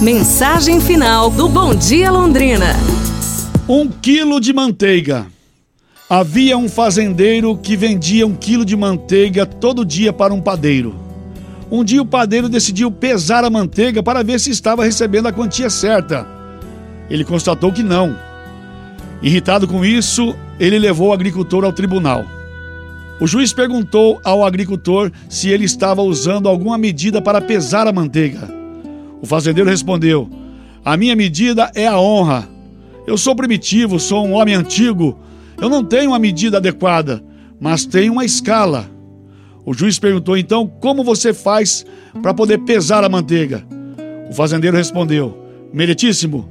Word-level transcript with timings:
Mensagem 0.00 0.78
final 0.78 1.30
do 1.30 1.48
Bom 1.48 1.74
Dia 1.74 2.10
Londrina. 2.10 2.66
Um 3.66 3.88
quilo 3.88 4.38
de 4.38 4.52
manteiga. 4.52 5.26
Havia 6.08 6.58
um 6.58 6.68
fazendeiro 6.68 7.56
que 7.56 7.78
vendia 7.78 8.26
um 8.26 8.34
quilo 8.34 8.62
de 8.62 8.76
manteiga 8.76 9.46
todo 9.46 9.86
dia 9.86 10.12
para 10.12 10.34
um 10.34 10.40
padeiro. 10.40 10.94
Um 11.70 11.82
dia 11.82 12.02
o 12.02 12.06
padeiro 12.06 12.46
decidiu 12.46 12.90
pesar 12.90 13.42
a 13.42 13.48
manteiga 13.48 14.02
para 14.02 14.22
ver 14.22 14.38
se 14.38 14.50
estava 14.50 14.84
recebendo 14.84 15.28
a 15.28 15.32
quantia 15.32 15.70
certa. 15.70 16.26
Ele 17.08 17.24
constatou 17.24 17.72
que 17.72 17.82
não. 17.82 18.14
Irritado 19.22 19.66
com 19.66 19.82
isso, 19.82 20.36
ele 20.60 20.78
levou 20.78 21.08
o 21.08 21.12
agricultor 21.14 21.64
ao 21.64 21.72
tribunal. 21.72 22.22
O 23.18 23.26
juiz 23.26 23.50
perguntou 23.50 24.20
ao 24.22 24.44
agricultor 24.44 25.10
se 25.26 25.48
ele 25.48 25.64
estava 25.64 26.02
usando 26.02 26.50
alguma 26.50 26.76
medida 26.76 27.22
para 27.22 27.40
pesar 27.40 27.86
a 27.86 27.92
manteiga. 27.92 28.55
O 29.20 29.26
fazendeiro 29.26 29.68
respondeu: 29.68 30.28
A 30.84 30.96
minha 30.96 31.16
medida 31.16 31.70
é 31.74 31.86
a 31.86 31.98
honra. 31.98 32.48
Eu 33.06 33.16
sou 33.16 33.34
primitivo, 33.34 34.00
sou 34.00 34.26
um 34.26 34.32
homem 34.32 34.54
antigo. 34.54 35.18
Eu 35.60 35.68
não 35.68 35.84
tenho 35.84 36.10
uma 36.10 36.18
medida 36.18 36.58
adequada, 36.58 37.22
mas 37.58 37.86
tenho 37.86 38.12
uma 38.12 38.24
escala. 38.24 38.90
O 39.64 39.72
juiz 39.72 39.98
perguntou 39.98 40.36
então 40.36 40.66
como 40.80 41.02
você 41.02 41.32
faz 41.32 41.84
para 42.22 42.34
poder 42.34 42.58
pesar 42.58 43.04
a 43.04 43.08
manteiga. 43.08 43.64
O 44.28 44.34
fazendeiro 44.34 44.76
respondeu: 44.76 45.36
Meritíssimo, 45.72 46.48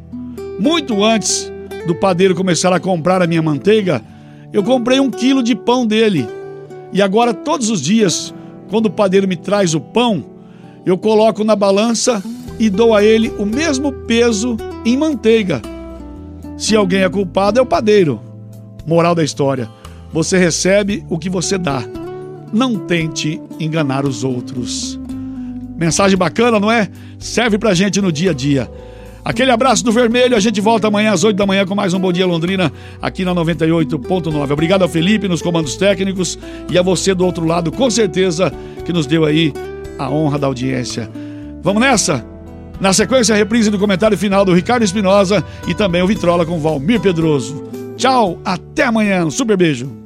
muito 0.59 1.04
antes 1.04 1.52
do 1.85 1.93
padeiro 1.95 2.35
começar 2.35 2.73
a 2.73 2.79
comprar 2.79 3.21
a 3.21 3.27
minha 3.27 3.41
manteiga, 3.41 4.02
eu 4.52 4.63
comprei 4.63 4.99
um 4.99 5.12
quilo 5.12 5.43
de 5.43 5.55
pão 5.55 5.85
dele. 5.85 6.27
E 6.91 7.02
agora, 7.02 7.34
todos 7.34 7.70
os 7.70 7.82
dias, 7.82 8.34
quando 8.70 8.88
o 8.88 8.91
padeiro 8.91 9.27
me 9.27 9.35
traz 9.35 9.76
o 9.76 9.79
pão, 9.79 10.23
eu 10.85 10.98
coloco 10.98 11.43
na 11.43 11.55
balança 11.55 12.23
e 12.59 12.70
dou 12.70 12.94
a 12.95 13.04
ele 13.04 13.32
o 13.38 13.45
mesmo 13.45 13.91
peso 13.91 14.58
em 14.86 14.98
manteiga. 14.98 15.62
Se 16.57 16.76
alguém 16.76 17.02
é 17.02 17.10
culpado, 17.10 17.60
é 17.60 17.62
o 17.62 17.66
padeiro. 17.66 18.21
Moral 18.85 19.16
da 19.16 19.24
história: 19.24 19.70
você 20.12 20.38
recebe 20.38 21.05
o 21.10 21.18
que 21.18 21.29
você 21.29 21.57
dá. 21.57 21.84
Não 22.54 22.77
tente 22.77 23.41
enganar 23.60 24.05
os 24.05 24.24
outros. 24.24 24.99
Mensagem 25.76 26.18
bacana, 26.18 26.60
não 26.60 26.71
é? 26.71 26.90
Serve 27.20 27.57
pra 27.57 27.74
gente 27.74 27.99
no 27.99 28.12
dia 28.12 28.32
a 28.32 28.34
dia. 28.34 28.72
Aquele 29.26 29.49
abraço 29.49 29.84
do 29.84 29.91
vermelho, 29.91 30.38
a 30.38 30.40
gente 30.40 30.62
volta 30.62 30.88
amanhã 30.88 31.12
às 31.12 31.24
8 31.24 31.35
da 31.35 31.48
manhã 31.48 31.66
com 31.66 31.74
mais 31.74 31.96
um 31.96 31.99
Bom 31.99 32.13
Dia 32.13 32.27
Londrina 32.27 32.72
aqui 33.01 33.26
na 33.26 33.34
98.9. 33.34 34.51
Obrigado 34.51 34.84
ao 34.84 34.88
Felipe 34.88 35.27
nos 35.27 35.41
comandos 35.41 35.76
técnicos 35.76 36.38
e 36.70 36.77
a 36.77 36.84
você 36.84 37.16
do 37.16 37.26
outro 37.26 37.44
lado, 37.44 37.72
com 37.72 37.90
certeza, 37.90 38.54
que 38.85 38.94
nos 38.94 39.07
deu 39.07 39.26
aí 39.26 39.51
a 39.98 40.10
honra 40.12 40.38
da 40.38 40.46
audiência. 40.46 41.10
Vamos 41.63 41.82
nessa? 41.82 42.35
Na 42.79 42.93
sequência, 42.93 43.34
a 43.34 43.37
reprise 43.37 43.70
do 43.70 43.79
comentário 43.79 44.18
final 44.18 44.43
do 44.43 44.54
Ricardo 44.54 44.84
Espinosa 44.84 45.43
e 45.68 45.73
também 45.73 46.01
o 46.01 46.07
Vitrola 46.07 46.45
com 46.45 46.59
Valmir 46.59 46.99
Pedroso. 46.99 47.63
Tchau, 47.98 48.40
até 48.43 48.84
amanhã. 48.84 49.26
Um 49.26 49.32
super 49.32 49.55
beijo. 49.55 50.04